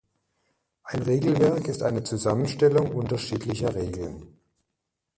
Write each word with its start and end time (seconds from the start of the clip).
Ein 0.81 1.03
Regelwerk 1.03 1.67
ist 1.67 1.83
eine 1.83 2.01
Zusammenstellung 2.01 2.95
unterschiedlicher 2.95 3.75
Regeln. 3.75 4.35